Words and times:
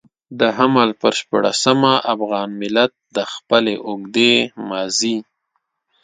د 0.39 0.41
حمل 0.57 0.89
پر 1.01 1.13
شپاړلسمه 1.19 1.93
افغان 2.13 2.49
ملت 2.61 2.91
د 3.15 3.17
خپلې 3.33 3.75
اوږدې 3.87 4.33
ماضي. 4.67 5.17